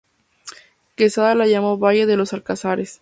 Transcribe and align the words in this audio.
Quesada 0.95 1.35
la 1.35 1.45
llamó 1.45 1.77
Valle 1.77 2.07
de 2.07 2.17
los 2.17 2.33
Alcázares. 2.33 2.99